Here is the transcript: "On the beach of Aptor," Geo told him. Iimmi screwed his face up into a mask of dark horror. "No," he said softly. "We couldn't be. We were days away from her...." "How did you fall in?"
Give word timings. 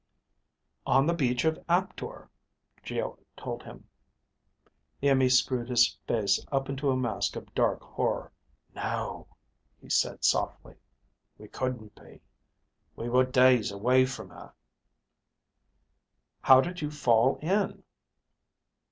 "On 0.87 1.05
the 1.05 1.13
beach 1.13 1.45
of 1.45 1.63
Aptor," 1.69 2.27
Geo 2.81 3.19
told 3.37 3.61
him. 3.61 3.87
Iimmi 5.03 5.29
screwed 5.29 5.69
his 5.69 5.95
face 6.07 6.43
up 6.51 6.69
into 6.69 6.89
a 6.89 6.97
mask 6.97 7.35
of 7.35 7.53
dark 7.53 7.83
horror. 7.83 8.31
"No," 8.73 9.27
he 9.79 9.89
said 9.91 10.25
softly. 10.25 10.73
"We 11.37 11.49
couldn't 11.49 11.93
be. 11.93 12.19
We 12.95 13.09
were 13.09 13.25
days 13.25 13.69
away 13.71 14.07
from 14.07 14.31
her...." 14.31 14.53
"How 16.41 16.61
did 16.61 16.81
you 16.81 16.89
fall 16.89 17.35
in?" 17.39 17.83